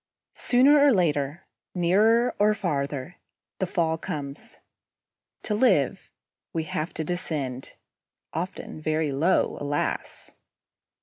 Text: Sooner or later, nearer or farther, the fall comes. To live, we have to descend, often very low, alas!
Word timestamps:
Sooner 0.33 0.79
or 0.79 0.91
later, 0.91 1.45
nearer 1.75 2.33
or 2.39 2.55
farther, 2.55 3.17
the 3.59 3.67
fall 3.67 3.99
comes. 3.99 4.59
To 5.43 5.53
live, 5.53 6.09
we 6.53 6.63
have 6.63 6.91
to 6.95 7.03
descend, 7.03 7.75
often 8.33 8.81
very 8.81 9.11
low, 9.11 9.59
alas! 9.61 10.31